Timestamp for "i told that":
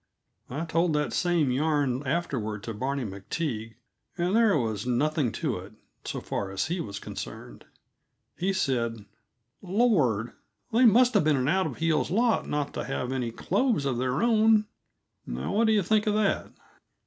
0.49-1.13